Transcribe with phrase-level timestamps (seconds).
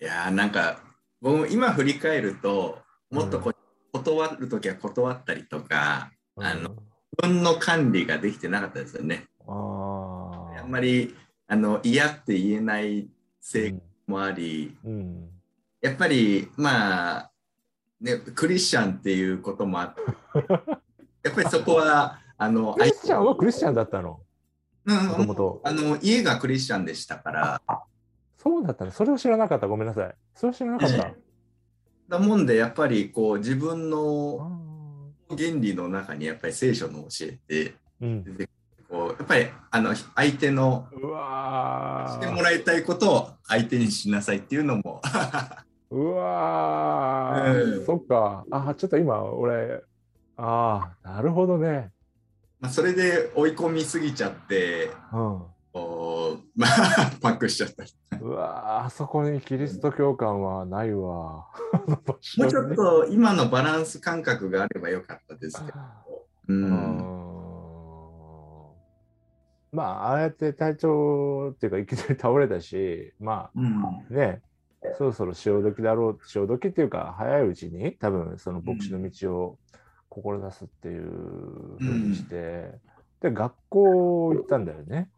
[0.00, 0.80] いやーなんか
[1.20, 2.78] 僕も今振り返ると
[3.10, 3.52] もっとこ、
[3.92, 6.76] 断る時は断ったりとかあのうん
[7.22, 9.26] 自分の管理ができてなかったですよね。
[9.46, 9.52] あ
[10.60, 11.14] あんまり
[11.48, 13.08] あの嫌って言えない
[13.40, 15.28] 性格もあり、うん。
[15.82, 17.30] やっぱりまあ
[18.00, 20.00] ねクリスチャンっていうこともあって
[21.28, 24.20] やっぱりそこはあのクリスチャンはクリスチャンだったの？
[24.86, 24.96] うん。
[25.64, 27.60] あの家がクリスチャンでしたから
[28.42, 29.66] そうだったのそれを知らなかった。
[29.66, 30.14] ごめんなさい。
[30.34, 31.12] それを知らなかった。
[32.08, 38.24] だもんでやっぱりこう自分あのー原理の中にやっぱり聖書の教えてうん。
[38.88, 45.00] こうやっぱりあの相手のうわしてもーらいたいことを相手にしなさいっていうのも
[45.90, 48.44] うわー、うんそっか。
[48.50, 49.82] あ、ちょっと今、俺、
[50.36, 51.90] ああ、なるほどね。
[52.60, 55.42] まあそれで追い込みすぎちゃってうん。
[55.72, 57.84] まあ パックしちゃった。
[57.84, 61.48] りうわーあそこにキリスト教感はないわ。
[62.36, 65.78] もうちょっと今のバランス感覚があればよかったですけど、
[66.48, 66.70] う、うん。
[66.96, 67.20] ん
[69.72, 73.84] まあ、ああやって体調っていうか、いきなり倒れたし、まうん。
[73.84, 74.42] あね、
[74.98, 79.58] そろそろ潮時だろう、潮時っていうか、早いうちに多分その牧師の道を
[80.08, 81.04] 志すっていう
[81.78, 82.72] ふうにして、
[83.20, 85.08] で、学校行ったんだよね。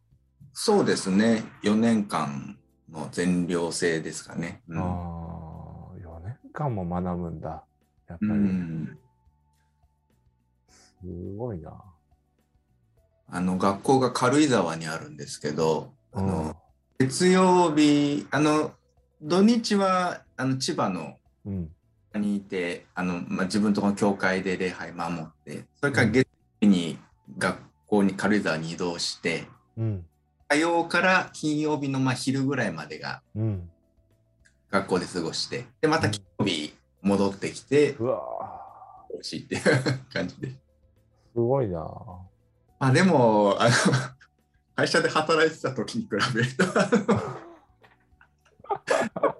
[0.52, 2.58] そうですね4年間
[2.90, 7.64] の全寮制ですかね、うんああ、4年間も学ぶんだ。
[8.08, 8.98] やっぱうり、ん
[10.70, 11.72] すごいな。
[13.28, 16.56] あの学校が軽井沢にあるんですけどあうんの
[16.98, 18.72] 月曜日あの
[19.22, 21.70] 土日はあの千葉のうん。
[22.14, 26.28] にいてあの、まあ、自分のところの教会で礼拝守ってそれから月曜
[26.60, 26.98] 日に
[27.38, 29.46] 学校に軽井沢に移動して
[29.78, 30.04] うん。
[30.52, 33.70] 火曜から金曜日のまあ昼ぐらいまでがうん。
[34.70, 39.62] 学校で過ごしてでまた金曜日戻ってきてうわーほしいっていう
[40.12, 40.48] 感じで。
[40.48, 40.56] す
[41.34, 41.78] ごいな。
[42.78, 43.70] まあでもあの
[44.76, 46.64] 会社で働いてた時に比べると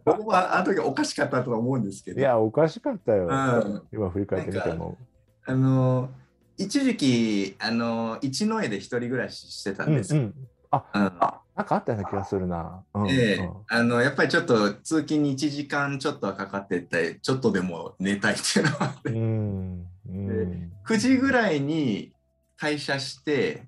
[0.05, 3.27] 僕はあの時おかしかったとは思うんですけどいや、おかしかったよ。
[3.27, 4.97] うん今振り返ってみても。
[5.45, 6.09] あの
[6.57, 10.35] 一時期あの一の江で一人暮らししてたうんんですけど、うん。
[10.73, 11.03] あ、うん。
[11.03, 12.83] なんかあったような気がするな。
[12.95, 13.53] うんええうん。
[13.69, 19.87] あのやっぱりちょっと通勤に1時間ちょっとはかかっててちょっとでも寝たいっていうのはあって、うん。
[20.09, 20.73] うん。
[20.87, 22.13] 9時ぐらいに
[22.59, 23.65] 退社して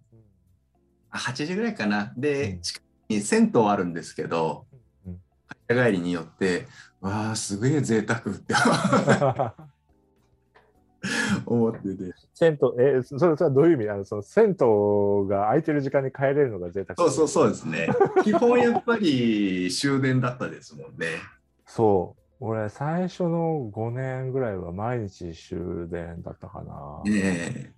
[1.11, 2.13] あ8時ぐらいかな。
[2.17, 2.61] で、うん。
[2.63, 4.65] 近くに銭湯あるんですけど、
[5.07, 5.21] うん。
[5.69, 6.67] 会社帰りによって
[7.01, 8.55] わあすげえ贅沢って
[11.47, 12.15] 思ってて。
[12.35, 13.89] 銭湯、え、それそれはどういう意味？
[13.91, 16.97] あのその銭湯が空いてる時間に帰れるのが贅沢。
[17.11, 17.89] そうそうそうですね。
[18.25, 21.07] 基本やっぱり終電だったですもんね。
[21.67, 22.23] そう。
[22.41, 27.03] 俺、最初の5年ぐらいは毎日終電だったかな。
[27.11, 27.73] ね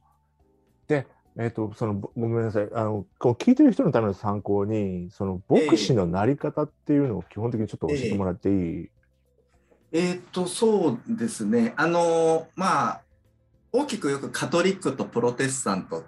[1.38, 1.46] え。
[1.48, 2.68] っ、と、その、ぼごめんなさい。
[2.72, 8.90] あの、こう聞いてる人のための参考に、その、牧師のなり方っていうのを基本的にちょっと教えてもらっていい、
[9.92, 10.00] ええ。
[10.12, 11.74] ーっとそうですね。
[11.76, 13.00] あのまあ
[13.76, 16.02] 大きくよくカトリックとプロテスタントっ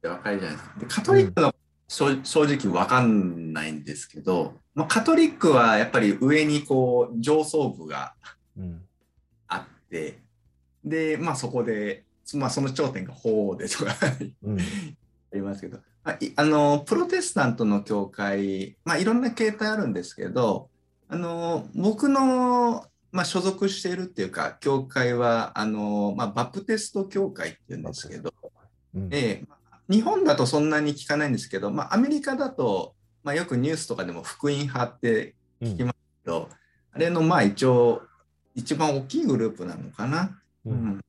[0.00, 1.54] て分かるじゃないですかでカトリックの、
[1.88, 8.14] 正正直分かんないんですけど、まあ、カトリックはやっぱり上にこう上層部が
[8.58, 8.82] うん。
[9.48, 10.18] あって
[10.84, 13.94] でまあそこで、まあ、その頂点が法でとか
[14.42, 14.58] うん。
[14.58, 14.62] あ
[15.34, 20.68] りますけど、まあ、いあのプロテスタントの教会、まあ、いろんな形態あるんですけど
[21.08, 28.32] あの僕の、まあ、所属しているっていうか教会はあの、まあ、バプテスト教会っていうんですけど、
[28.94, 29.08] うん。
[29.12, 29.56] ええまあ
[29.88, 36.48] 日本だとそんなに聞かないんですけど、まあ、アメリカだと、まあ、よくニュースとかでも福音派って聞きますけど、
[36.92, 38.02] あれのまあ一応
[38.54, 40.40] 一番大きいグループなのかな。
[40.64, 40.70] う。
[40.70, 41.00] うんん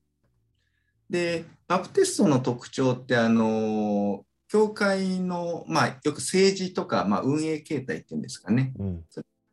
[1.10, 9.04] でバプテストの特徴ってあの教会の、まあ、よく政治とか、まあ、運営形態っていうんですかねうん。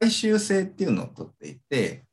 [0.00, 2.04] 大衆性っていうのをとっていて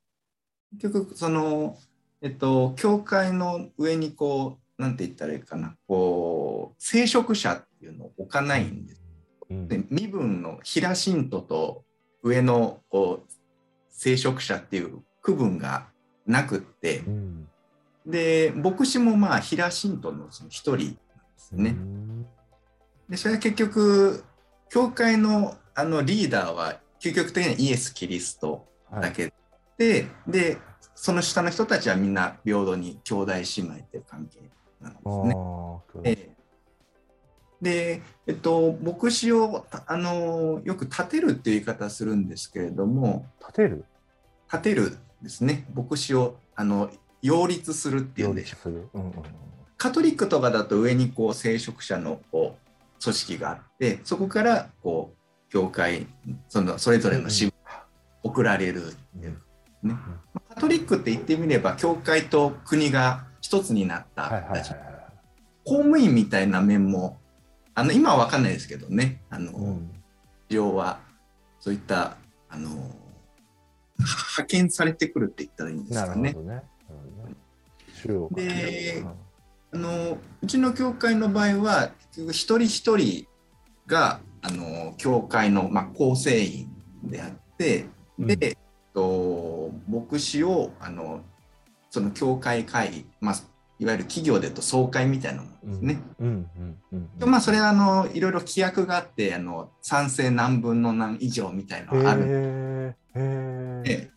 [0.79, 1.77] 結局その、
[2.21, 9.01] えっと、教会の上にこうなんて言ったらいいかなこう聖職者っていうのを置かないんです。
[9.49, 9.67] うん。
[9.67, 11.83] で身分の平信徒と
[12.23, 13.31] 上のこう
[13.89, 15.87] 聖職者っていう区分が
[16.25, 17.47] なくってうん。
[18.05, 20.95] で牧師もまあ平信徒のその一人なんで
[21.37, 21.69] すね。
[21.71, 22.25] うん
[23.09, 24.23] でそれは結局
[24.69, 29.01] 教会のあのリーダーは究極的にはイエス・キリストはい。
[29.01, 29.33] だけ
[29.81, 30.57] で、で
[30.93, 34.39] その下の人たちはみんな平等に兄弟姉妹っていう関係
[34.79, 36.35] なんですね。
[37.61, 43.85] で、えっと、牧師をたあのよく立てるっていう言い方するんですけれども、立てる？
[44.51, 45.65] 立てるですね。
[45.73, 46.89] 牧師をあの
[47.21, 48.89] 擁立するっていうんでしょう。
[48.93, 49.13] うんうん
[49.77, 52.55] カトリックとかだと上にこう聖職者のこ
[52.99, 56.05] う組織があってそこからこう教会
[56.49, 57.83] そのそれぞれの支部が
[58.21, 59.41] 送られるっていう
[59.83, 59.95] ね、
[60.49, 64.29] カトリックって言ってみれば教会と国が一つになった
[65.65, 67.21] 公務員みたいな面も
[67.73, 69.21] あの今は分かんないですけどね。
[69.29, 69.91] あの、うん。
[70.49, 70.99] 需要は
[71.59, 72.17] そういった
[72.49, 72.69] あの
[73.97, 76.33] 派遣されてくるって言ったらいいんですなかね。
[76.33, 76.33] ね。
[76.33, 77.35] なるほどね。
[77.93, 79.11] 主要かでうん
[79.73, 83.25] あのうちの教会の場合は一人一人
[83.87, 86.69] があの教会の、まあ、構成員
[87.03, 87.85] であって
[88.19, 88.31] で、うん。
[88.31, 88.55] えっ
[88.93, 89.30] と、
[89.87, 91.21] 牧師をあの
[91.89, 93.35] その教会会議、まあ、
[93.79, 95.99] いわゆる企業でと総会みたいなものですね。
[96.19, 102.95] うんうんうんでまあそれはあのいろいろ規約があってあの賛成何分の何以上みたいなのがある。
[103.19, 104.11] んで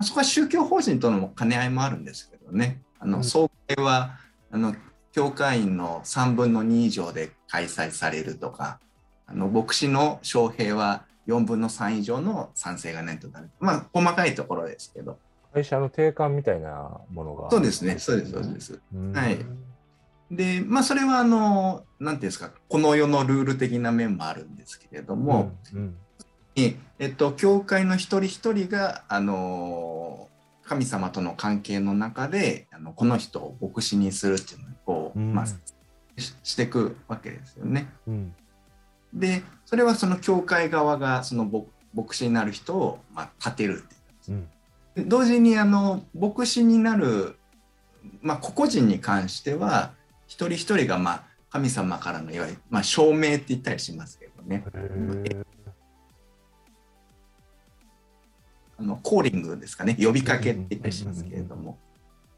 [0.00, 3.24] そこは宗教法人との兼ね合いもあるんですけどね、あのうん。
[3.24, 4.18] 総会は
[4.50, 4.74] あの
[5.12, 8.80] 教会員の3分の2以上で開催されるとか、
[9.26, 13.50] あの牧師の招聘は4分の3以上の賛成がないとなる。
[13.60, 15.18] まあ、細かいところですけど、
[15.52, 17.50] 会社の定款みたいなものが。
[17.50, 18.80] そうですね、そうです、そうです。
[18.94, 19.38] うんはい
[20.30, 25.96] で、まあ、それはあの、なんていうんですか、この世のルール的な面もあるんですけれども、うん
[26.54, 30.28] にえっと、教会の一人一人が、あの
[30.64, 35.56] 神様との関係の中であのこの人を牧師にするっていうのをこう、うんまあ、し
[36.44, 37.92] していくわけですよね。
[38.06, 38.34] うん
[39.12, 44.48] でそれはその教会側がその牧牧師になる人を、まあ、立てるっていううん。
[44.94, 47.36] で同時にあの牧師になる、
[48.22, 49.92] まあ、個々人に関しては
[50.26, 54.64] 一人一人が、まあ、神様からのいわゆる、まあ、証明って言ったりしますけどね。
[58.78, 59.22] あのコー。
[59.22, 59.96] リングですかね。
[60.00, 61.78] 呼びかけって言ったりしますけれども、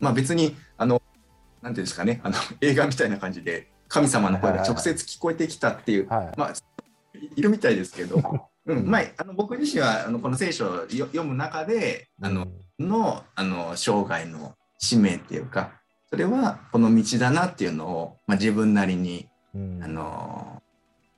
[0.01, 1.01] まあ別にあの
[1.61, 2.21] なんていうんですかね。
[2.25, 6.33] あの映画みたいな感じで神様の声が直接聞こえてきたっていう、はい。
[6.39, 6.53] まあ
[7.37, 8.23] いるみたいですけど、う
[8.73, 8.87] うん。
[8.87, 12.49] んまあ、あの僕自身はあのこの聖書をよ読む中であの、
[12.79, 15.73] のあの生涯の使命っていうか
[16.09, 19.85] それはこの道だなっていうのを、まあ、自分なりにうん。
[19.85, 20.62] あの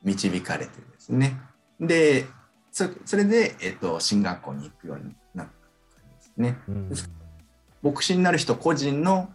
[0.03, 1.41] 導かれてですね。
[1.81, 2.27] で、
[2.73, 6.59] そそれで、えっと、進学校に行くようになった感じですね。
[6.69, 6.93] うん。
[7.83, 9.33] 牧師になる人個人の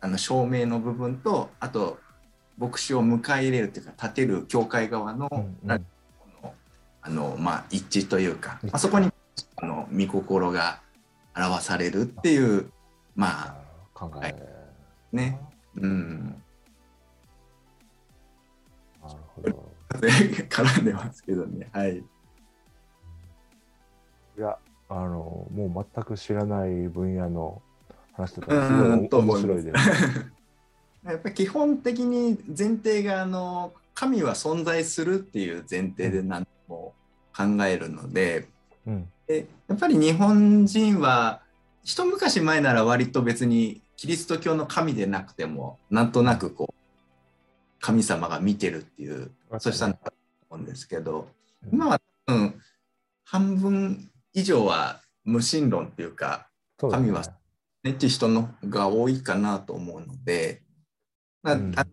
[0.00, 1.98] あの証明の部分と、あと、
[2.58, 5.84] 牧師を迎え入れるっていうか、立てる教会側の,、うんうん
[7.00, 9.10] あのまあ、一致というか、まあ、そこに
[9.56, 10.80] あの御心が
[11.36, 12.70] 表されるっていう、
[13.14, 13.54] まあ
[13.94, 14.36] 考え、はい
[15.12, 15.40] ね、
[15.76, 16.42] うん、
[19.02, 19.68] なるほど。
[19.88, 21.68] 絡んでますけどね。
[21.72, 21.96] はい。
[21.96, 22.04] い
[24.36, 24.58] や、
[24.88, 27.62] あの、もう全く知らない分野の
[28.12, 30.37] 話とか、すごい面白いです。
[31.04, 36.94] やっぱり基本的に前提があの神は存在するっていう前提で何も
[37.36, 38.48] 考えるので
[38.86, 39.08] うん。
[39.26, 41.40] でやっぱり日本人は
[41.84, 46.74] 一昔前なら割と別にキリスト教の神でなくてもなんとなくこう
[47.80, 50.12] 神様が見てるっていうそうしたんだと
[50.50, 51.28] 思うんですけど
[51.64, 51.70] うん。
[51.72, 52.60] 今は多分
[53.24, 56.48] 半分以上は無神論っていうか
[56.78, 57.22] 神は
[57.84, 60.67] ねっていう人のが多いかなと思うので、まあ
[61.44, 61.72] うん。
[61.76, 61.86] あ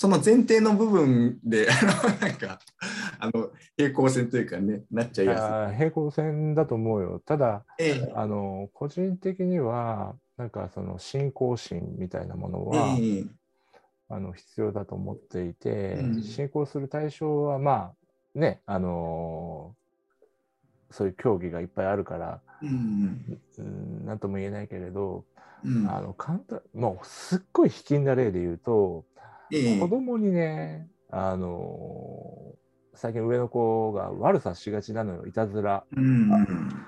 [0.00, 1.66] その前提の部分で
[2.20, 2.60] なんか
[3.18, 7.18] あの平行線というかねなっちゃいやあー平行線だと思うよ。
[7.18, 7.86] ただ、すい。
[7.88, 8.12] ええ。
[8.14, 13.24] あの、個人的には、なんかその信仰心みたいなものは、ええ
[14.10, 16.22] あの必要だと思っていて、うん。
[16.22, 17.92] 信仰する対象はま
[18.36, 19.74] あねあの
[20.90, 23.40] そういう競技がいっぱいあるから、うん。
[23.58, 25.24] うん、なんとも言えないけれど、
[25.64, 25.90] うん。
[25.90, 29.04] あの簡単もうすっごい卑近な例で言うと、
[29.52, 29.80] ええ。
[29.80, 32.54] 子供にねあの
[32.94, 35.84] 最近上の子が悪さしがちなのよいたずら。
[35.96, 36.86] うん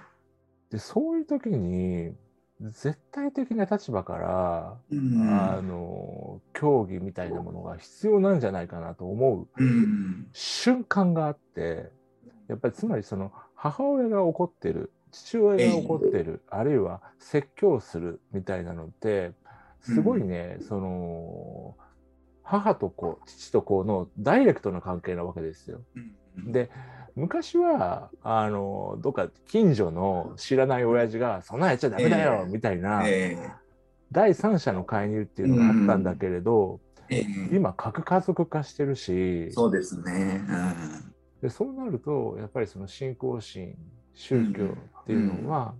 [0.70, 2.14] でそういう時に
[2.60, 10.28] 絶対的な立場から、うんあの競技みたいなものが必要なんじゃないかなと思ううん。
[10.32, 11.90] 瞬間があって
[12.48, 19.32] やっぱりつまりその母親が怒ってる父親が怒ってる、あるいは説教するみたいなのって
[19.80, 21.76] すごいね、その
[22.42, 25.80] 母と子父と子のダイレクトな関係なわけですよ。
[25.96, 26.52] うん。
[26.52, 26.70] で
[27.16, 32.52] 昔はあのどっか近所の知らない親父が「そんなんやっちゃダメだよ」ええ。
[32.52, 33.36] みたいな、え
[34.12, 37.56] 第三者の介入っていうのがあったんだけれど、えええ。
[37.56, 39.52] 今核家族化してるし。
[39.52, 40.42] そうですね。
[41.42, 43.74] でそうなるとやっぱりその信仰心
[44.14, 45.74] 宗教っていうのは、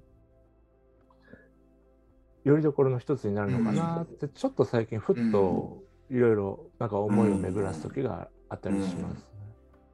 [2.44, 9.20] よりどころの一つになるのかなって、ちょっと最近ふっといろいろなんか思いを巡らす時があったりします、ね。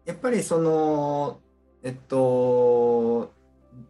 [0.05, 1.41] やっぱりその
[1.83, 3.33] えっと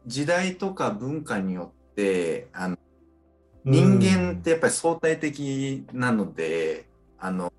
[0.06, 2.78] 時代とか文化によってあの
[3.64, 6.88] 人間ってやっぱり相対的なので、
[7.18, 7.52] あの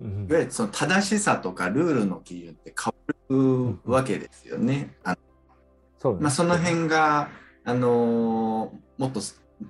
[0.00, 0.26] うん。
[0.28, 2.92] いわゆるその正しさとかルールの基準って変
[3.36, 4.94] わるわけですよね。
[6.02, 6.20] そうね。
[6.20, 7.30] まあ、その辺が、
[7.64, 9.20] あのもっと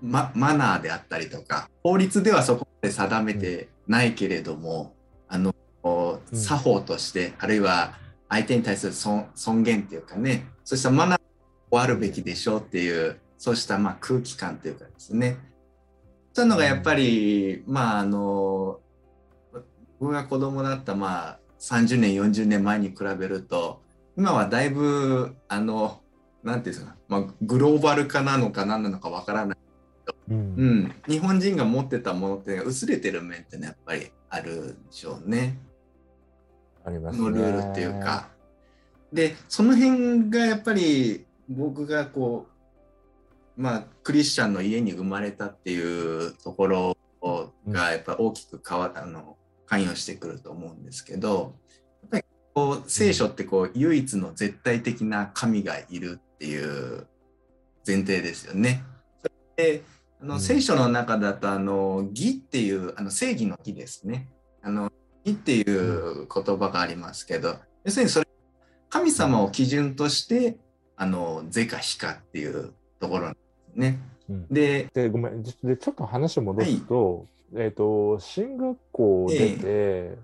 [0.01, 4.95] ママナーであったりとか法律ではそこまで定めてないけれども、
[5.29, 6.39] あのうん。
[6.39, 7.95] 作法として、あるいは
[8.31, 11.21] 相手に対する尊尊厳っていうかねそうしたマナー
[11.71, 15.37] をあるべきでしょうっていうそうしたまあ空気感というかですね。
[16.33, 18.81] そういうのがやっぱり、まああの
[20.01, 23.83] 僕が子供だったまあ30年40年前に比べると
[24.17, 26.02] 今はだいぶあの
[26.43, 29.59] なんていうんですか、まあ、グローバル化なのか何なのかわからない、
[30.31, 35.59] うんうん、日本人が持ってたものって薄れてる面ってねやっぱりあるでしょうね。
[36.85, 38.29] ありますねのルールっていうか。
[39.13, 42.47] でその辺がやっぱり僕がこ
[43.59, 46.97] うまあクリスチャンの家に生まれたっていうところ
[47.69, 51.55] がやっぱ大きく変わあの関与してくると思うんですけど
[52.55, 57.07] こう聖書ってこう唯一の絶対的な神がいるっていう
[57.87, 58.85] 前提ですよね。
[59.57, 59.83] で
[60.21, 64.29] あのうん聖書の中だとあの義っていうあの正義の義ですね。
[64.63, 64.93] あの
[65.25, 68.27] 義っていう言葉がありますけど、要するにそれ
[68.91, 70.59] 神様を基準として
[70.97, 73.39] あの是か非かっていうところなんで
[73.73, 73.99] すね。
[74.29, 80.19] うんで、でごめんちょでちょっと話を戻すと、えっ、と進学校を出て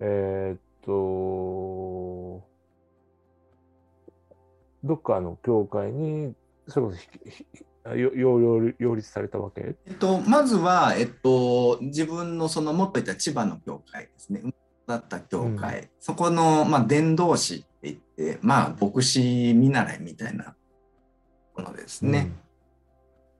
[0.00, 2.42] えっ、と
[4.84, 6.34] どっかの教会に
[6.66, 6.98] それこそ
[7.94, 9.76] 擁立されたわけ？
[9.86, 14.42] えっと、まずは、えっと、自分のそのもっと言ったら千葉の教会ですね。
[14.86, 20.54] だった教会、そこの、まあ、伝道師って言って、まあ、牧師見習いみたいな
[21.54, 22.30] ものですね。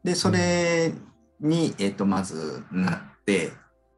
[0.05, 0.93] で、それ
[1.41, 3.53] に、えっと、まずなって、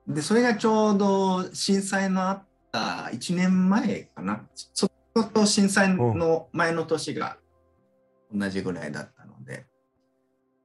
[0.06, 4.46] で、それがちょうど震災のあった1年前かな。
[4.54, 4.88] ちょ
[5.20, 7.36] っと震災の前の年が
[8.32, 9.66] 同じぐらいだったので。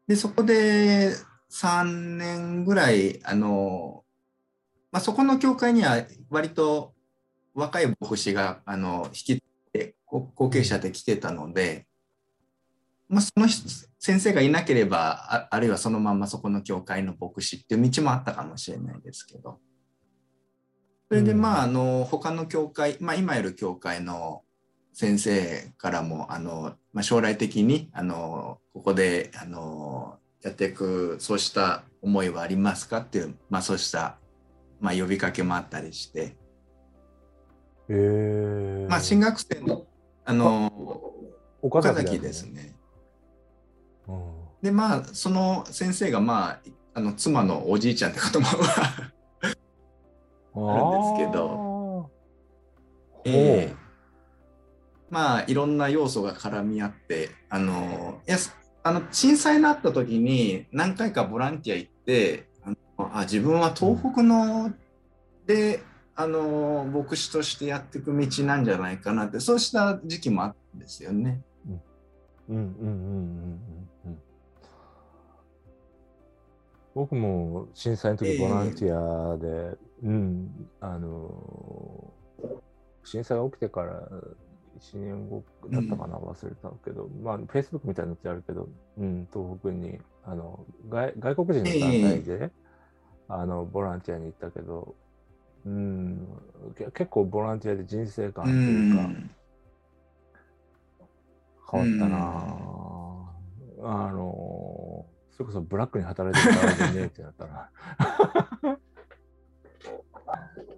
[0.08, 1.14] で、そこで
[1.52, 1.84] 3
[2.18, 4.04] 年ぐらい、あの、
[4.92, 6.94] まあ、そこの教会には割と
[7.54, 9.42] 若い牧師が、あの、引きっ
[9.74, 11.88] て後継者で来てたので、
[13.08, 13.48] まあ、その
[14.00, 19.60] 先生がいなければあ、あるいはそのままそこの教会の牧師っていう道もあったかもしれないですけど、
[21.10, 24.44] それでうんまあ、あの、他の教会、まあ、今いる教会の
[24.94, 34.18] 先生からも、あの、まあ、将来的に、あの、ここで、あの、やっていく、そうした思いはありますかっていう、まあ、そうした、
[34.80, 36.36] まあ、呼びかけもあったりして、
[37.88, 39.86] えー、まあ、進学生の、
[40.26, 40.72] あの、
[41.62, 42.76] 岡岡崎ですね。
[44.08, 44.46] うん。
[44.66, 46.60] でまあその先生がまあ
[46.96, 49.15] あの妻のおじいちゃんってこともああるんです
[51.18, 52.10] けど。
[53.26, 53.32] あー。
[53.32, 53.86] ええ。
[55.10, 58.38] まあいろんな要素が絡み合ってあのいや
[58.84, 64.74] あの震災になった時に何回かボランティア行ってあのあ自分は東北の
[65.46, 65.82] で
[66.16, 71.42] あの牧師としてやっていく道なんじゃないかなってそうした時期もあったんですよね。
[71.68, 71.82] うん
[72.50, 73.60] うんうんうんうん
[74.06, 74.18] うん
[76.96, 78.40] 僕も震災の時ええ。
[78.40, 82.14] ボランティアで、うん、あの
[83.04, 84.02] 震災が起きてから
[84.80, 92.52] 1年後だったかな、忘れたけど、まあ、Facebook みたいなのってあるけど、うん、東北にあの外外国人の団体で、
[93.28, 94.96] あのボランティアに行ったけど、
[95.66, 96.28] うん、
[96.78, 99.30] け結構ボランティアで人生観うというか、ん。
[101.72, 103.36] 変わったな
[103.84, 104.65] あ、あの
[105.36, 107.70] それこそブラックに働いてるからねえってなったな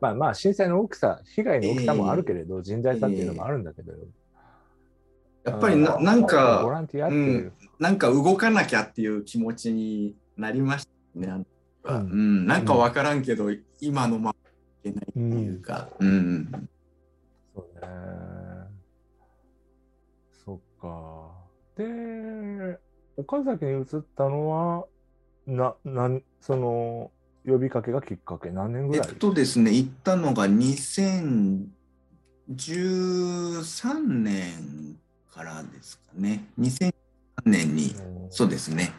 [0.02, 3.94] まあまあ震災の大きさ被害の大きさもあるけれど、人材差っていうのもあるんだけど、
[5.44, 11.46] やっぱりななんボかランティアっていう、なんか動かなきゃっていう気持ちになりましたね。
[11.84, 11.96] うん。
[11.96, 13.50] うん、なんかわからんけど、
[13.80, 14.36] 今のまま
[14.84, 16.70] いけないっていうか、うん、
[17.56, 17.88] そうね。
[20.46, 21.32] そっか。
[21.76, 22.87] で
[23.18, 24.86] 岡崎に移ったのは
[25.46, 27.12] ななんその
[27.46, 31.70] 呼びかけがきっかけ何年ぐえらい、っとですね、行ったのが2013
[34.00, 34.98] 年
[35.34, 36.46] からですかね。
[36.60, 36.94] 2013
[37.46, 37.96] 年に、
[38.30, 38.92] そうですね。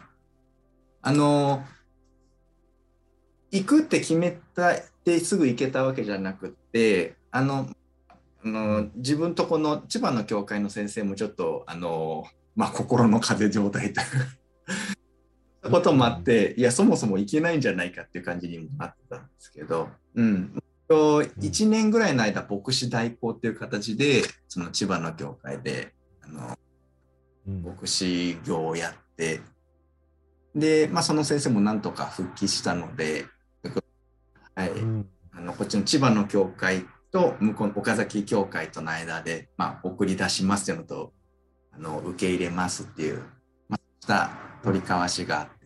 [1.02, 1.62] あの
[3.50, 7.68] 行くって決めたってすぐ行けたわけじゃなくてあの
[8.44, 12.24] あの自分とこの千葉の教会の先生もちょっとあの、
[12.58, 14.06] まあ、心の風状態という。
[15.70, 20.52] こともあっていやそもそも行けないんじゃないかっていう感じにもなってたんですけど、うん、
[20.88, 26.58] 1年ぐらいの間牧師代行っていう形でその千葉の教会であの
[27.46, 29.40] 牧師業をやって。
[30.54, 33.26] で、まあ、その先生もなんとか復帰したので、
[34.54, 34.72] はい、
[35.32, 41.12] あのこっちの千葉の教会と向こうの岡崎教会との間で、まあ、送り出しますというのと
[41.78, 43.22] あの受け入れますっていう、
[43.68, 44.30] また
[44.62, 45.58] 取り交わしがあって。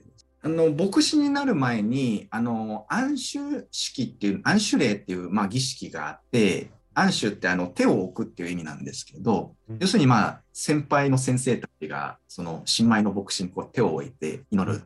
[0.44, 14.82] あの牧師になる前にあの安守式っていう安守礼っていう、まあ、儀式があって安守ってあの手を置くっていう意味なんですけど、うん、要するにまあ先輩の先生たちがその新米の牧師にこう手を置いて祈る。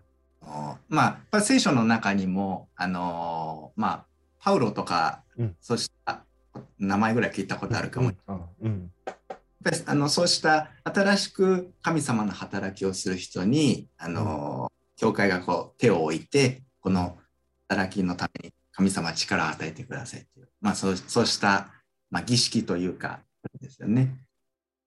[0.88, 4.06] まあ聖書の中にもあのまあ
[4.38, 6.22] パウロとか、うん、そうした
[6.78, 8.12] 名前ぐらい聞いたことあるかも。
[8.62, 8.92] うん、
[9.86, 17.18] あのそうした新しく神様の働きをする人にあの、教会がこう手を置いてこの
[17.68, 21.70] 働きのために神様力を与えてくださいっていう、まあ、そうそうした
[22.10, 23.20] まあ、儀式というか
[23.60, 24.16] ですよね。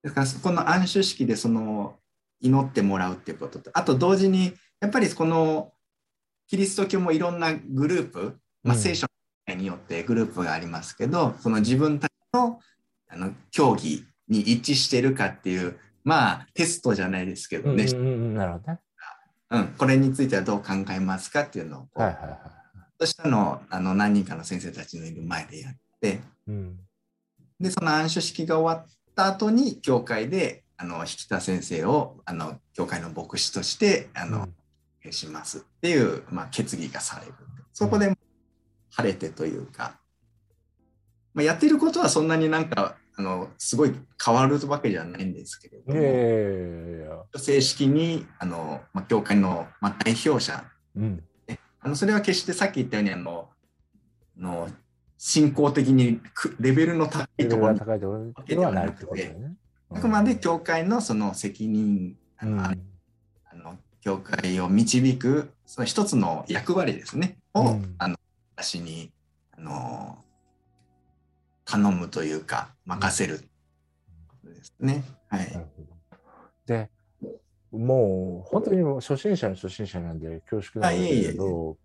[0.02, 1.98] ですからこの暗守式でその
[2.40, 5.72] 祈ってもらうっていうこととあと同時にやっぱりこの
[6.48, 9.06] キリスト教もいろんなグループ、まあ、聖書
[9.54, 12.60] によってグループがありますけど、うん、その自分たちの
[13.08, 17.84] あの教義に一致しているかっていうまあテストじゃないですけどね。
[17.84, 18.78] なるほどね。
[19.50, 22.38] うん、これについてはどう考えますかっていうのを、はいはいはい、
[23.00, 26.78] そうしたのをあの何人かの先生たちのいる前でやって、うん、
[27.60, 34.48] で、その暗所式が終わった後に、教会で、あの、引田先生を、あの、教会の牧師として、あの、
[35.04, 37.34] うん、しますっていう、まあ、決議がされる。
[37.74, 38.16] そこで、
[38.90, 40.00] 晴れてというか、
[41.34, 43.92] まあ、やってることはそんなになんか、あの、すごい
[44.24, 50.64] 変わるわけじゃないんですけれども、えー、正式に、あの、まあ、教会の、まあ、代表者、
[50.96, 51.22] うん、
[51.80, 53.50] あのそれは決してさっき言ったように、あの、
[54.38, 54.68] の
[55.18, 56.20] 進行的に
[56.58, 59.52] レベルの高いところに高いところではないってことだよね。
[59.90, 62.74] あくまで教会のその責任、あの、うん、あ
[63.54, 67.36] の教会を導くその一つの役割ですね。
[67.52, 68.16] を、うん、あの
[68.56, 69.12] 私に
[69.58, 70.24] あの
[71.70, 73.40] 頼むというか任せる。
[74.44, 75.04] ですね。
[75.28, 75.66] はい。
[76.66, 76.90] で
[77.70, 81.76] もう本当に初心者の初心者なんで恐縮なんですけど、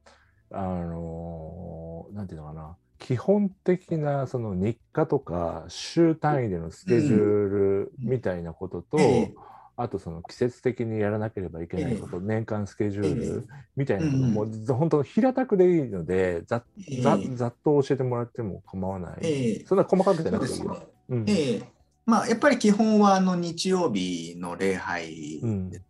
[0.52, 2.78] あのなんていうのかな。
[2.98, 8.98] 基本的なその日課とか週単位でのスケジュールみたいなことと、
[9.78, 16.64] あとその季節的にやらなければいけないこと、年間スケジュールみたいなこと、もう本当平たくでいいのでざ
[17.02, 20.84] ざざっと教えてもらっても構わない、そんな細かくじゃなくていいよ。
[21.10, 21.26] うん。
[22.06, 25.82] まあ、やっぱり基本はあの日曜日の礼拝で。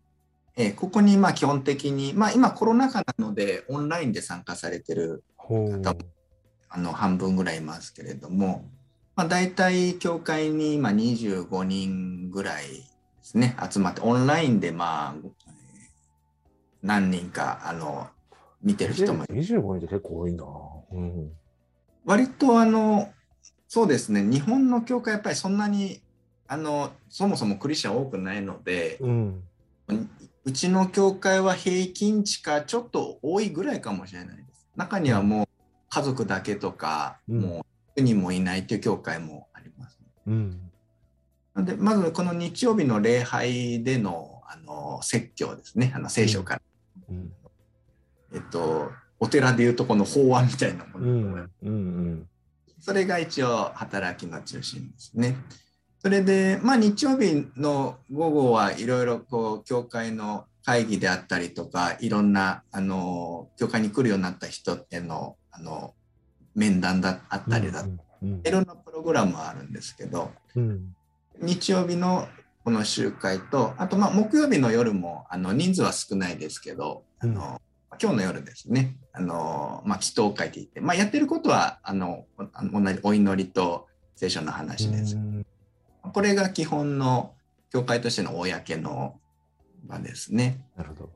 [0.58, 5.82] えー、ここにまあ基本的に、まあ、今コロナ禍なのでオンラインで参加されてる方も
[6.70, 8.64] あの半分ぐらいいますけれども、
[9.14, 12.64] まあ、大体教会に今25人ぐらい
[13.26, 15.14] ですね集まってオンラインでまあ
[16.82, 18.06] 何人かあの
[18.62, 19.34] 見てる人もいる。
[19.34, 20.44] 25人って結構多いな、
[20.92, 21.32] うん、
[22.04, 23.12] 割とあの
[23.66, 26.00] そうですね日本の教会やっぱりそんなに
[26.46, 29.42] あのそもそもクリスチャン多くないので、うん、
[30.44, 34.68] うちの教会は平均値かちょっと多いぐらいかもしれないです。
[34.76, 35.46] 中にはもう
[35.90, 40.65] 家族だけとか、うん、もう1人もいないという教会もあります、ね、うん、
[41.56, 45.92] でまずこの日曜日の礼拝でのあの説教ですね。
[45.94, 46.62] あの聖書から、
[47.10, 47.32] うん、
[48.34, 51.50] えっとお寺でいうとこの法案みたいなもの、うん。
[51.62, 52.28] うん、
[52.80, 55.36] それが一応働きの中心ですね。
[55.98, 65.94] それで、まあ、日曜日の午後はいろいろこう教会の会議であったりとかいろんなあの教会に来るようになった人へのあの
[66.54, 70.95] 面談だあったりだ、うんうん、いろんなプログラムはあるんですけど、うん、
[71.40, 72.28] 日曜日の
[72.64, 77.60] この集会とあとまあ木曜日の夜もあの人数は少ないですけど、あの
[78.00, 78.96] 今日の夜ですね。
[79.12, 85.16] あの、まあ、祈祷会って言って、まあ、やってることはあの同じお祈りと聖書の話です。
[86.12, 87.34] これが基本の
[87.72, 89.18] 教会としての公の
[89.84, 90.64] 場ですね。
[90.76, 91.10] なるほど。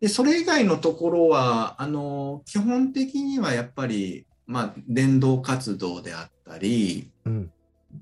[0.00, 7.50] でそれ以外のところはあの基本的にはやっぱり、まあ、伝道活動であったり、うん、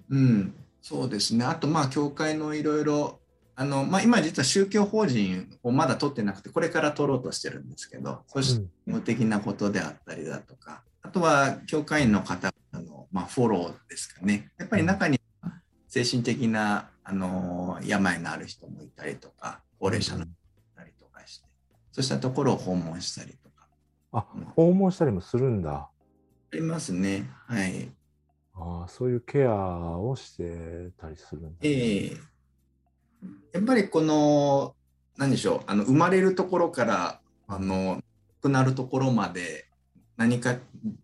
[0.09, 1.45] うん、そうですね。
[1.45, 3.21] あとまあ教会のいろいろ
[3.61, 14.51] あのまあ、今実は宗教法人をまだ取ってなくてこれから取ろうとしてるんですけどそういう務的なことであったりだとか、あとは教会員の方の、まあ、フォローですかね。
[14.57, 21.47] やっぱり中には精神的なあの病のある人もいたりとか高齢者の人もいたりとかして、
[21.93, 23.67] そうしたところを訪問したりとか。
[24.13, 24.25] あ
[24.57, 25.73] 訪問したりもするんだ。
[25.73, 25.91] あ
[26.55, 27.29] りますね。
[27.47, 27.91] はい
[28.55, 32.17] ああそういうケアをしてたりするんだ、ね、ええ。
[33.53, 34.75] やっぱりこの
[35.17, 38.03] 何でしょうあの生まれるところからあの亡
[38.43, 39.67] くなるところまで
[40.17, 40.57] 何か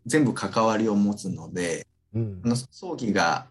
[0.06, 2.40] 全部関わりを持つので、うん。
[2.44, 3.46] あの葬儀が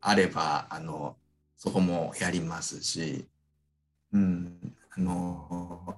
[0.00, 1.16] あればあの
[1.56, 3.26] そこもやりますし、
[4.12, 5.96] うん、あの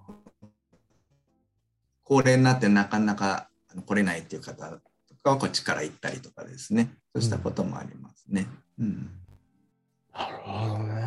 [2.05, 3.51] 高齢になってなかなか
[3.85, 4.81] 来れないっていう方
[5.29, 8.47] はこっちから行ったりとかですねそうしたこともありますね。
[8.79, 9.11] うん
[10.13, 10.99] なるほどね。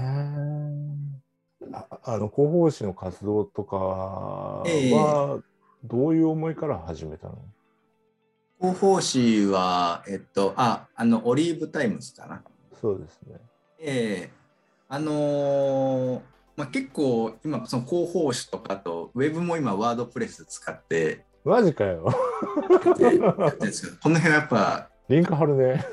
[1.73, 5.39] ああの広報誌の活動とかは
[5.83, 7.37] どういう思いから始めたの、
[8.59, 12.43] 広報誌は、えっと、あ、あの、オリーブタイムズかな。
[12.79, 13.37] そうですね。
[13.79, 14.41] ええ
[14.87, 16.21] あのー
[16.57, 22.03] まあ、結構今その広報誌とかとウェブも今ワードプレス使ってマジかよ。
[22.03, 22.13] こ
[24.09, 25.83] の辺やっぱリンク貼るね。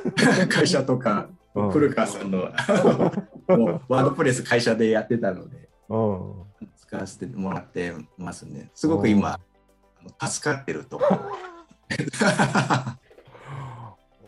[0.49, 1.29] 会社とか
[1.73, 5.69] 古川さんのワードプレス会社でやってたので。
[6.89, 9.39] 使わせてもらってますねすごく今
[10.27, 10.99] 助かってると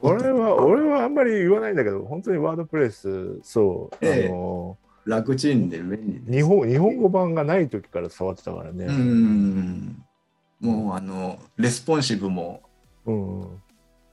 [0.03, 8.87] 俺は、俺はあんまり言わないんだけど、本当にワードプレス、そう、ええあの、楽ちんで便利日本、日本語版がない時から触ってたからね。
[8.87, 10.03] うん
[10.61, 12.63] もうあのレスポンシブも
[13.07, 13.63] うん。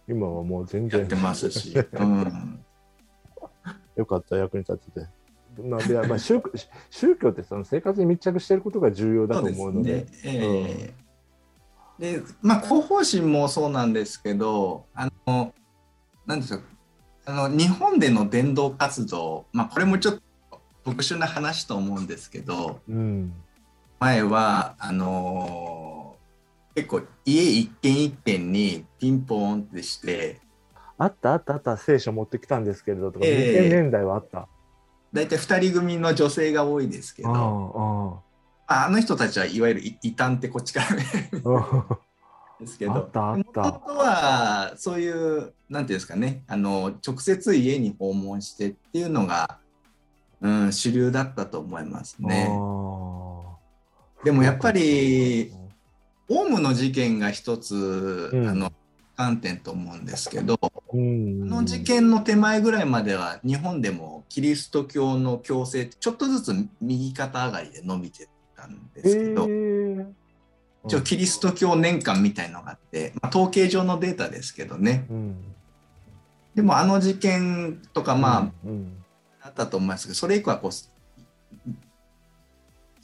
[0.08, 2.60] 今はもう全然やってますし、 うん、
[3.98, 5.08] よかった、役に立ってて。
[5.62, 6.52] まあ、まあ宗教
[6.92, 10.02] 宗教ってその生活に密着していることが重要だと思うので。
[10.02, 10.94] ですねえ
[12.00, 15.52] えでまあ広報誌もそうなんですけどあの
[16.28, 16.64] なんですか
[17.26, 20.14] あの日本での伝道活動、まあ、これもちょっ
[20.52, 23.34] と特殊な話と思うんですけどうん。
[24.00, 25.97] 前はあの
[26.78, 30.40] 結構家一軒一軒にピンポーンってして
[31.00, 33.68] あったあったあった、聖書持ってきたんですけれどとか、ええ。
[33.68, 34.48] 2000年代はあった。
[35.12, 38.24] 大体2人組の女性が多いですけど
[38.68, 40.96] あああの人たちはいわゆる異異端ってこっちから
[42.60, 43.62] ですけどあったあった。
[43.64, 49.58] 元々はそういうなんていうんですかねあの直接家に訪問してっていうのが、
[50.42, 52.48] うん、主流だったと思いますあね。
[52.52, 53.38] あ
[54.24, 55.54] でもやっぱり
[56.30, 57.76] オウムの事件が一つ、
[58.34, 58.48] うん。
[58.48, 58.72] あの
[59.16, 60.60] 観点と思うんですけど、
[60.94, 70.06] うん、この事件の手前ぐらいまでは日本でもキリスト教の強制ってちょっとずつ右肩上がりで伸びてたんですけど、え
[70.86, 75.08] 一応キリスト教年間みたいのがあって、まあ、統計上のデータですけどね。
[75.10, 75.36] うん、
[76.54, 78.98] でもあの事件とかまあ、うん。
[79.48, 80.72] あったと思いますけどそれ以降はこう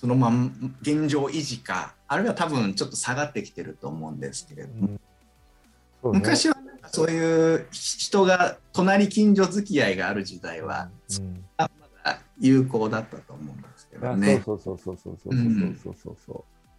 [0.04, 5.00] そのまま現状維持かあるいは多分ちょっと下がってきてると思うんですけれども、うんね
[6.04, 11.70] 昔はそういう人が隣近所付き合いがある時代はうんま
[12.04, 14.42] だ有効だったと思うんですけどあね。
[14.44, 16.34] そうそうそうそうそうそうそうそうそ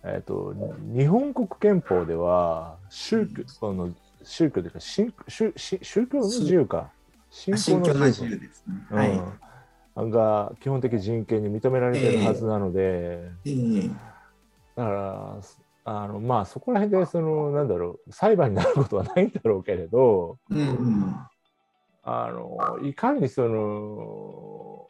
[0.04, 0.06] う。
[0.06, 0.54] えっ、と
[0.94, 6.90] 日本国憲法では宗教その宗教というか信宗宗宗教の自由か
[7.30, 8.74] 信信教の自自由由ですね。
[8.90, 9.10] はい。
[9.10, 9.32] うん、
[9.96, 13.90] が基本的人権に認められてるはずなので、ええ
[14.76, 15.40] だから
[15.84, 21.16] あのまあそこら辺でそのなんだろう裁判になることはないんだろうけれどうんうん。
[22.06, 24.88] あのいかにその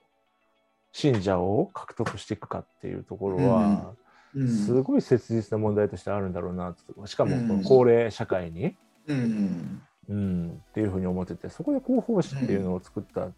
[0.92, 9.80] 信者を獲得していくかっていうところは、うんすごい切実な問題としてあるんだろうなとしかも高齢社会に、うん。
[10.08, 13.28] うんっていうふうに思っててそこで広報誌っていうのを作った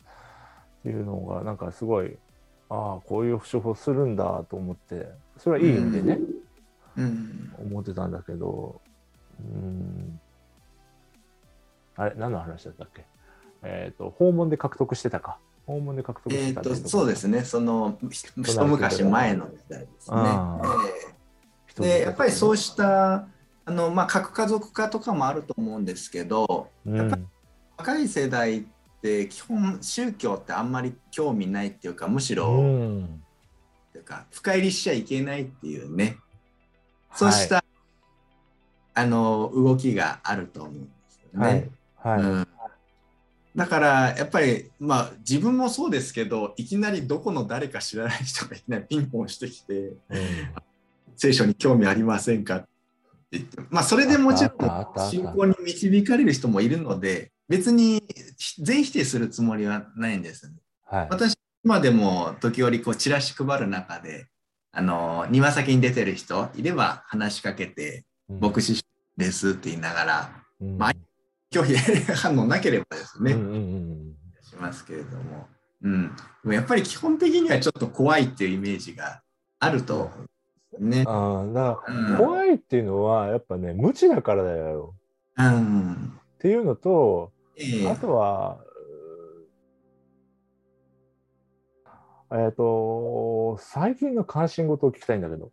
[0.88, 2.16] いうのがなんかすごい
[2.68, 6.18] ああこういう処方するんだと思ってそれはいい意味でね、
[6.96, 7.54] うん。
[7.58, 8.80] 思ってたんだけど
[9.40, 10.20] うん。
[11.96, 13.04] あれ何の話だったっけ？
[13.62, 15.38] えっ、と訪問で獲得してたか。
[15.66, 17.42] 訪問で獲得しえっとてたっていとこそうですね。
[17.42, 20.18] その一昔前の時代ですね。
[21.78, 23.28] でやっぱりそうした
[23.64, 26.96] あの、まあ、核家族化とかもあると思うんですけどうん。
[26.96, 27.18] やっぱ
[27.78, 28.75] 若い世代って
[29.30, 33.04] 基本宗教ってあんまり興味ないっていうかむしろ、うん。
[33.04, 33.08] っ
[33.92, 36.16] ていうか深入りしちゃいけないっていうね。
[37.14, 37.64] そうした、
[38.94, 41.70] あの動きがあると思うんですよね。
[41.96, 42.18] はい。
[42.18, 42.48] はい、うん、
[43.54, 49.96] だからやっぱりまあ自分もそうですけどいきなりどこの誰か知らない人がいきなりピンポンしてきてうん。
[51.16, 52.68] 聖書に興味ありませんかって
[53.32, 58.02] 言ってまあそれでもちろん信仰に導かれる人もいるので別に
[58.58, 60.52] 全否定するつもりはないんです。
[60.84, 61.06] はい。
[61.10, 64.26] 私今でも時折こうチラシ配る中で
[64.72, 68.84] あの庭先に出てる人いれば話しかけてうん牧師
[69.16, 70.30] ですって言いながら
[70.60, 70.92] うんまあ
[71.50, 71.76] 拒否
[72.14, 75.48] 反応なければですね、うんうんうんしますけれども、
[75.82, 76.12] うん、で
[76.44, 79.22] もやっぱり基本的にはちょっと怖いっていうイメージが
[79.58, 80.10] あると
[80.78, 81.04] ね。
[81.06, 84.94] ああ、だ怖いっていうのはやっぱね無知だからだよ。
[85.36, 87.88] うんっていうのと、ええ。
[87.88, 88.60] あとは、
[92.32, 95.52] えっ、と、最近の関心事を聞きたいんだけど。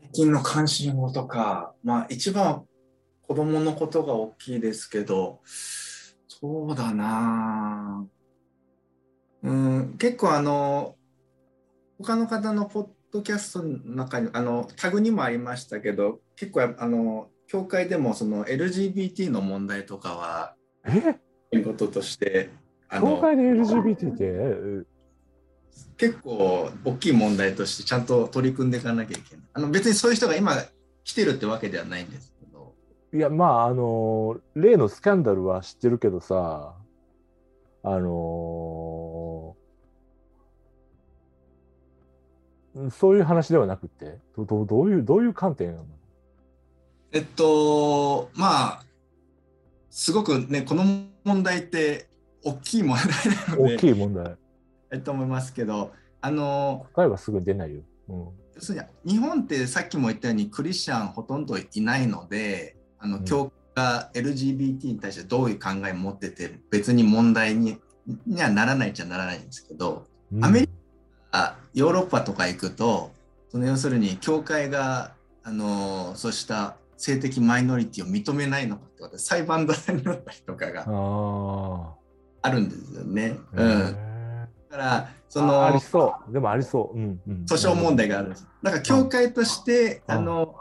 [0.00, 2.64] 最近の関心事か、まあ一番は
[3.22, 8.02] 子供のことが大きいですけど、そうだな。
[8.02, 8.18] あ
[9.42, 10.96] うん、結構あの、
[11.98, 20.54] 他の方のポッドキャストの中に、あの、タグにもありましたけど、結構あの、教会でもその LGBT の問題とかは、
[20.88, 21.56] え？
[21.56, 22.50] いうこととして、
[22.88, 24.24] あの教会で LGBT って？
[24.24, 24.82] え
[25.96, 29.44] 結構大きい問題としてちゃんと取り組んでいかなきゃいけない。
[29.52, 30.54] あの別にそういう人が今
[31.04, 32.74] 来てるってわけではないんですけど、
[33.14, 36.74] いや、まあ、あの、例のスキャンダルは知ってるけどさ、
[37.82, 39.58] あのー
[42.90, 45.84] そういう話ではなくて、どどどういう、どういう観点なの？
[47.10, 48.82] えっと、まあ、
[49.90, 50.84] すごくね、この
[51.24, 52.08] 問題って
[52.44, 53.06] 大きい問題
[53.48, 54.36] なの大で、きい問題。
[54.90, 57.82] えと思いますけど、あの、答えはすぐ出ないよ。
[58.08, 58.28] うん。
[58.54, 67.78] 要するに日本ってさっきも言ったようにクリスチャンほとんどいないので、あのうん教会が LGBT に対してどういう考えを持ってて別に問題に
[68.26, 70.04] にはならないっちゃならないんですけど、
[70.42, 70.68] アメリ
[71.30, 73.12] あヨーロッパとか行くと
[73.50, 75.12] その要するに教会が
[75.44, 81.94] あのそうした性的マイノリティを認めないのかってことで裁判沙汰になったりとかがあ
[82.42, 83.38] あるんですよね。
[83.56, 83.62] あ。
[83.62, 86.32] うん、へだからそーあありのそう。
[86.32, 86.98] でもありそう。
[86.98, 88.48] うんうん、訴訟問題があるんです。
[88.62, 90.54] だから教会として、うんあの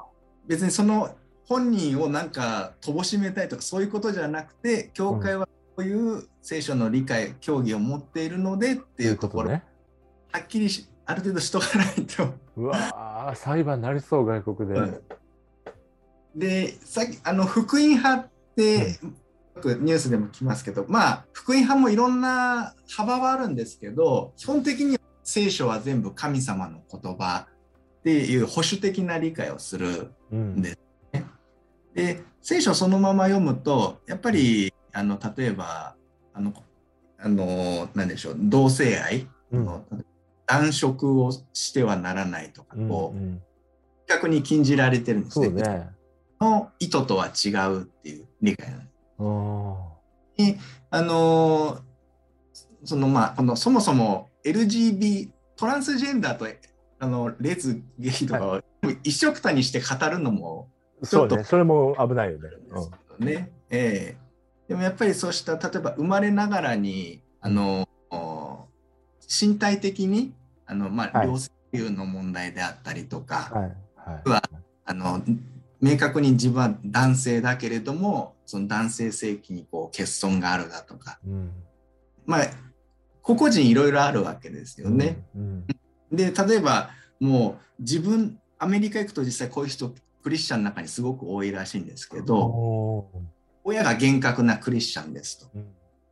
[0.48, 1.10] 別にその
[1.44, 5.46] 本人をなんか乏しめたいとかそういうことじゃなくて教会は
[5.76, 9.64] こういう聖書の理解教義を持っているのでっていうところ、ね。
[10.32, 12.34] はっきりしある程度しとかないと。
[12.56, 14.80] うわー裁判になりそう、外国で。
[14.80, 15.02] うん
[16.38, 19.00] でさっきあの福音派って、
[19.56, 27.48] よくニュースでも来ますけどまあ福音派もいろんな幅はあるんですけど基本的に聖書は全部神様の言葉
[28.00, 30.62] っていう保守的な理解をするうん。
[30.62, 30.78] で
[31.96, 35.96] で聖書そのまま読むとやっぱりあの例えば
[36.36, 36.54] あの
[37.20, 39.66] あの何でしょう同性愛、うん。
[39.66, 39.84] の
[40.46, 43.42] 男色をしてはならないとかうんこう、うん
[44.08, 45.50] 逆に禁じられてるんですね。
[45.50, 45.90] ね。
[46.40, 48.90] の意図とは違うっていう理解なんです。
[49.20, 51.82] ああのー
[52.84, 56.48] そのまあこのそもそも LGB トランスジェンダーと
[57.00, 58.62] あのレズゲイとかを
[59.04, 61.44] 一緒くたにして語るのもーちょっとそうね。
[61.44, 62.50] それも危ないよね。
[63.20, 64.28] ね、ええ
[64.68, 68.68] でもやっぱりそうした例えば生まれながらにあのお
[69.28, 70.34] 身体的に
[70.66, 74.30] あの、まあ、はい両性の問題であったりとか、うんはい。
[74.30, 74.42] はい。
[74.86, 75.22] あの
[75.82, 81.52] 明確に自分は男性だけれどもその男性性器にこう欠損があるだとかうん。
[82.26, 82.46] まあ
[83.22, 85.24] 個々人いろいろあるわけですよね。
[85.36, 85.68] うん。
[86.12, 93.10] で例えばもう自分アメリカ行くと実際こういう人クリスチャンの中にすごく多いらしいんですけどお
[93.64, 95.48] 親が厳格なクリスチャンですと。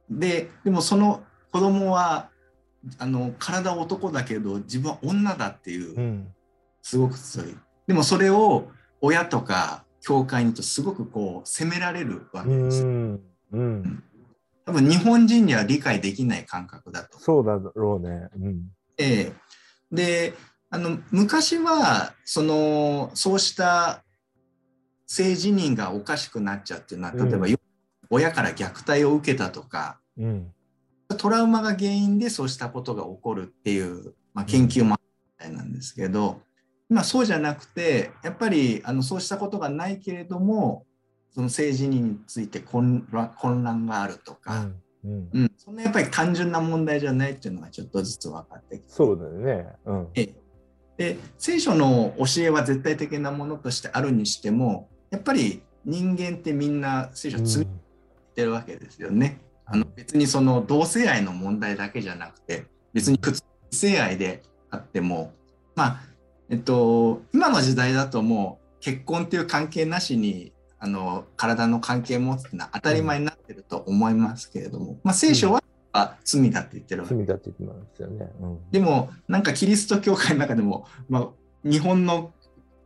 [0.09, 2.29] ででもその子供は
[2.99, 6.27] あの体は男だけど自分は女だっていううん
[6.81, 7.57] すごく強い。
[7.87, 8.67] でもそれを
[9.01, 12.83] 親とか教会にとすごくこう責められるわうけです。
[12.83, 13.19] ん。
[13.51, 14.03] うん。
[14.65, 17.19] 多分日本人には理解できない感覚だと。
[17.19, 18.29] そうだろうね。
[18.39, 18.71] うん。
[18.97, 19.33] ええ
[19.91, 20.33] で
[20.69, 24.03] あの昔はそのそうした
[25.05, 27.59] 性自認がおかしくなっちゃうっていうのは例えば、う
[28.09, 30.51] 親から虐待を受けたとかうん。
[31.17, 36.41] トラウマが原因でそうしたことが起こるっていう、まあ、研究もあるみたいなんですけど、
[36.89, 40.85] 今そうじゃなくてやっぱりあのそうしたことがないけれども
[41.31, 44.81] その性自認について混乱混乱があるとうか、ん。
[45.03, 45.29] うん。
[45.33, 49.31] うんそんなやっぱり単純な問題じゃないっていうのがちょっとずつ分かってきてそうだよ
[49.63, 49.67] ね。
[49.85, 50.07] うん。
[50.15, 50.35] ええ
[50.97, 57.85] で聖書の教えは絶対的なものとしてあるにしてもやっぱり人間ってみんな聖書を積みうん
[58.33, 59.41] てるわけですよね。
[59.65, 65.33] あの別にその同性愛の問題だけじゃなくて別に普通性愛であっても
[65.75, 66.01] まあ
[66.49, 75.63] えっと今の時代だともう結婚っていう関係なしにあの体の関係を持つっていうのは当たり前になってると思いますけれども、まあ、聖書は、
[76.23, 81.29] 罪だって言ってる罪だって言ってますよね、うん、でもなんかキリスト教会の中でも、まあ、
[81.63, 82.33] 日本の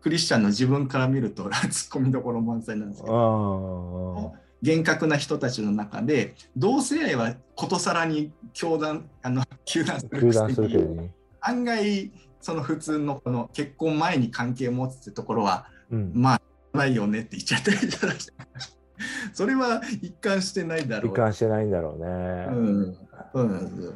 [0.02, 10.08] クリスチャンの自分から見ると ツッコミどころ満載なんですけど厳格な人たちの中で同性愛はことさらに教団あの 糾弾す
[10.62, 12.12] るけど、ね、案外
[12.42, 16.42] その普通のこの結婚前に関係を持つってところは、うん、まあ
[16.78, 18.48] ないよねって言っちゃってるじゃないですか。
[19.34, 21.12] それは一貫してないだろう。
[21.12, 22.48] 一貫してないんだろうね。
[22.50, 22.54] う
[22.90, 22.98] ん。
[23.34, 23.94] そうなんですよ。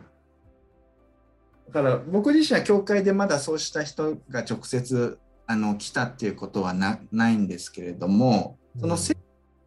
[1.71, 8.95] だから僕自身は教会でまだそうした人が直接あの来たっていうことはなないんですけれども、その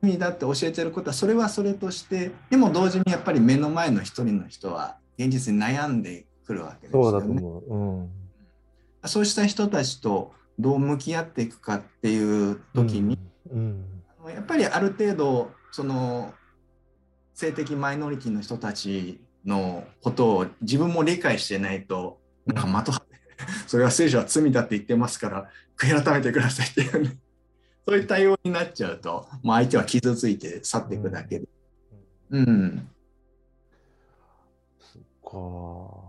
[0.03, 7.11] 意味だって教えてることはそれはそれとしてでも同時にやっぱり目の前の一人の人は現実に悩んでくるわけですよね。
[7.11, 8.11] そうだと思う、うん、
[9.09, 13.19] そうした人たちとどう向き合っていくかっていう時に、
[13.51, 13.85] うん
[14.25, 16.33] うん、やっぱりある程度その
[17.35, 22.93] 性的マイノリティの人たちのことを自分も理解してないとなんかまと
[23.67, 27.17] それは聖書は罪だって言ってますから悔い改めてくださいっていう、ね、
[27.87, 31.47] そういう対応になっちゃうと、まあ、相手は傷ついて去っていくだけで。
[32.31, 32.89] うん、うん、
[34.81, 36.07] そっか。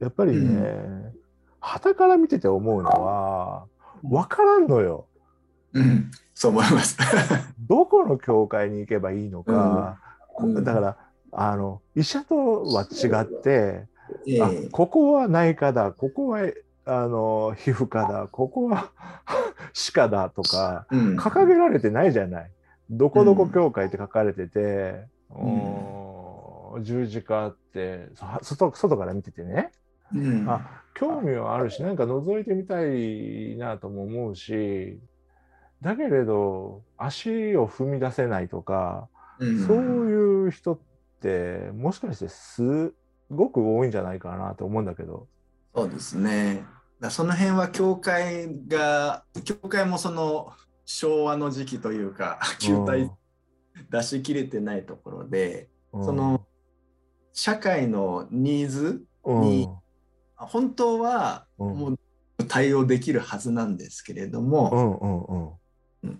[0.00, 1.18] やっぱりね、うん
[1.60, 3.66] 旗から見てて思うのは、
[4.02, 5.06] 分からんのよ。
[5.74, 6.96] うん、そう思います。
[7.68, 9.98] どこの教会に行けばいいのか、
[10.38, 10.96] うん、だから、
[11.32, 13.86] あの、医者とは違って、
[14.26, 16.40] えー、あここは内科だ、ここは
[16.86, 18.90] あの皮膚科だ、ここは
[19.74, 22.50] 歯科だとか、うん、掲げられてないじゃない。
[22.90, 28.08] どこどこ教会って書かれてて、うん、十字架って
[28.42, 29.70] 外外から見ててね、
[30.14, 34.98] うん、あ興味はあるしなんか覗いてみたいなとも思うし
[35.80, 40.78] だけれど足を踏み出せないとか、うん、そういう人っ
[41.20, 42.92] てもしかしてす
[43.30, 45.28] ごく多いんじゃないかなと思うんだけど。
[45.74, 46.64] そうですね。
[47.00, 50.52] だその辺は教会が教会もその
[50.84, 53.10] 昭和の時期というか球体
[53.90, 56.44] 出し切れてないところで、うん、その
[57.32, 59.68] 社会のニーズに
[60.38, 61.98] 本当はもう
[62.46, 65.58] 対応できるはずなんですけれども、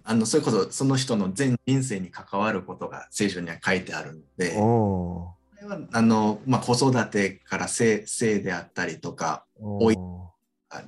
[0.04, 9.96] あのそれこそその人の全人生に関わることが聖書には書いてあるので、これはあの、まあ、子育てから性性であったりとか老い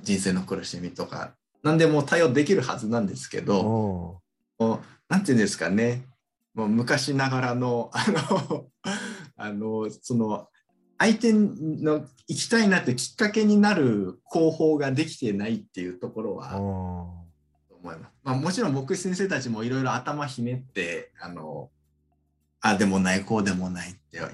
[0.03, 1.31] 人生の苦しみとか
[1.63, 4.19] 何でも対応できるはずなんですけど
[4.59, 6.05] 何て言うんですかね。
[6.53, 8.65] もう昔ながらのあの
[9.37, 10.49] あのその
[11.01, 17.25] 相手の行きたいなってきっかけになる広報ができてないっていうところは思
[17.85, 18.11] います。
[18.23, 21.71] まあ、もちろん僕先生たちもいろいろ頭ひねってあの
[22.59, 24.29] あでもないこうでもないってや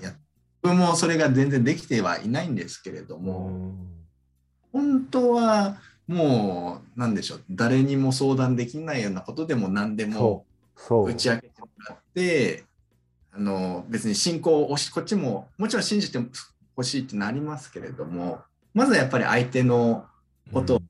[0.61, 3.73] 僕もそれが全然できてはいないんですけれども
[4.73, 10.45] 本当はもう何でしょう誰にも相談できないようなことでも何でも
[10.89, 12.65] 打ち明けてもらって
[13.31, 16.19] あの別に信仰をこっちももちろん信じて
[16.77, 18.41] 欲しいってなりますけれども
[18.73, 20.05] まずはやっぱり相手の
[20.53, 20.81] ことっ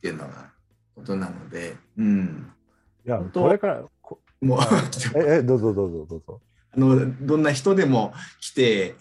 [0.00, 0.52] ていうのが
[0.94, 2.52] ことなので、うん。
[3.04, 3.82] いや、これから
[4.40, 4.58] もう
[5.18, 6.40] ええどうぞどうぞどうぞ。
[6.74, 8.94] あのどんな人でも来て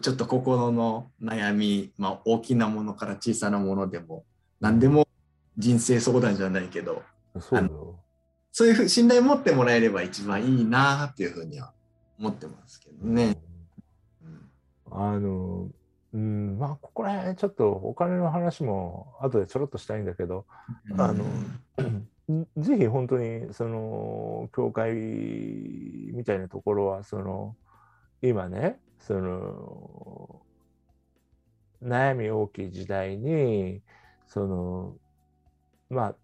[0.00, 4.24] ちょっと心の悩み、まあ、大きなものから小さなものでも
[4.60, 5.08] 何でも
[5.56, 7.02] 人生相談じゃないけど
[7.40, 7.96] そう
[8.52, 11.72] そういう信頼を持ってもらえれば一番いいなっていうふうには
[12.20, 13.36] 思ってますけどね。
[14.22, 14.50] うん、
[14.92, 15.68] あの
[16.14, 20.46] うん、まあ、ここら辺ちょっとお金の話も後でちょろっとしたいんだけど、
[20.90, 21.24] うん、あの、
[22.56, 27.56] ぜひ本当に、その、教会みたいなところは、その、
[28.22, 30.42] 今ね、その、
[31.82, 33.82] 悩み大きい時代に、
[34.26, 34.96] その、
[35.90, 36.14] まあ、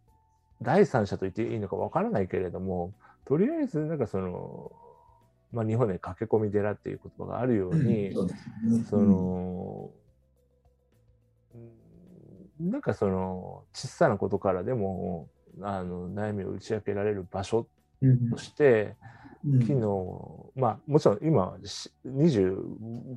[0.60, 2.92] 第三者と言っていいのかわからないけれども、
[3.24, 4.72] とりあえず、なんかその、
[5.54, 8.24] まあ、日本で駆け込み寺っていう言葉があるように、う
[8.76, 9.90] ん、その、
[12.60, 15.28] うん、なんかその小さなことからでも
[15.62, 17.66] あの悩みを打ち明けられる場所
[18.30, 18.96] として、
[19.46, 21.56] うん、昨日まあもちろん今
[22.04, 22.56] 25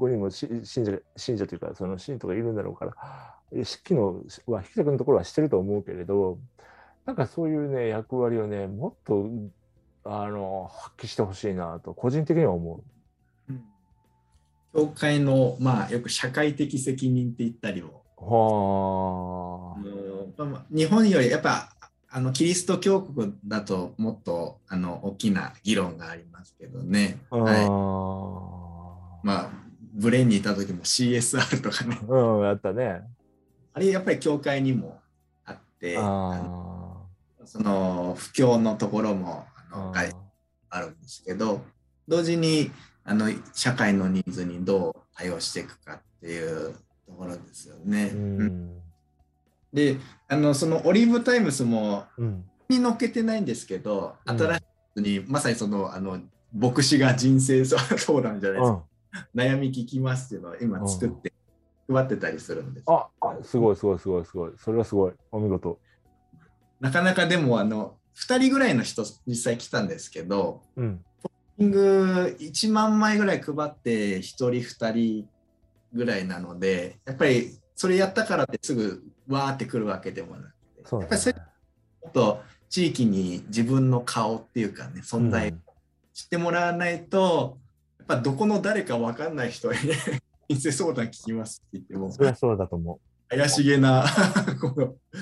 [0.07, 6.37] 人も信者信者というかその信徒がいるんだろうから昨日は引田君のところはしてると思うけれど
[7.05, 9.27] なんかそういうね役割をねもっと
[10.09, 12.83] あの発揮してほしいなと個人的には思
[13.49, 13.53] う。
[13.53, 13.63] うん、
[14.73, 20.63] 教会の、まあ、よく社会的責任って言ったりも、はあ。
[20.71, 21.69] 日本よりやっぱ
[22.09, 27.19] あのキリスト教国だともっとあの大きな議論がありますけどね。
[27.29, 29.19] あはい、あ。
[29.23, 29.49] まあ
[29.93, 33.01] ブレーンにいた時も CSR とかねうん、やったね。
[33.73, 34.99] あれやっぱり教会にも
[35.45, 40.03] あってその布教のところもああのが
[40.69, 41.61] あるんですけど
[42.07, 42.71] 同時に
[43.03, 46.73] あの社会のニーズにどう対応していくかっていう
[47.05, 48.11] ところですよね。
[48.13, 48.81] ううんん。
[49.73, 49.97] で
[50.27, 52.43] あのそのオリーブタイムスもうん。
[52.69, 54.61] に載っけてないんですけど、うん新し
[54.97, 56.19] いにまさにそのあの
[56.53, 57.81] 牧師が人生相
[58.21, 58.83] 談じゃないですか、
[59.35, 61.31] 悩み聞きますっていうのを今作って
[61.87, 62.85] 配ってたりするんです。
[62.87, 63.07] あ、
[63.43, 64.51] すごいすごいすごいすごい。
[64.57, 65.13] それはすごい。
[65.31, 65.79] お見事。
[66.79, 71.03] なかなかでもあの2人ぐらいの人実際来たんですけど、うん。
[71.57, 75.29] リング1万枚ぐらい配って1人2人
[75.93, 80.45] ぐらいなので、やっぱりそれやったからってすぐわーってくるわけでもなく
[80.75, 81.35] て、そうだやっぱり
[82.01, 85.61] そと地域に自分の顔っていうかね、存在うん
[86.17, 87.59] 知ってもらわないと、
[87.99, 89.77] やっぱどこの誰かわかんない人に
[90.49, 92.99] 人生相談聞きますって言ってもそそうだと思
[93.29, 94.03] 怪しげな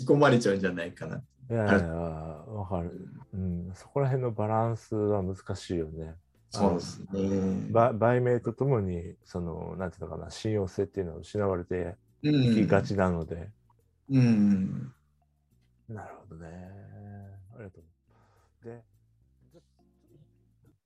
[0.00, 1.22] 引き込まれちゃうんじゃないかな。
[1.50, 1.54] う。
[1.54, 3.08] いやいや、わかる。
[3.32, 3.74] うん。
[3.74, 6.16] そこら辺のバランスは難しいよね。
[6.50, 7.68] そうですね。
[7.68, 12.82] ば売名とともに、その、なんていうのかな、信用性っていうのは失われてういきがん。
[12.82, 13.52] ちなので。
[14.10, 14.92] うん。
[15.88, 16.48] なるほどね。
[17.54, 17.84] ありがとう。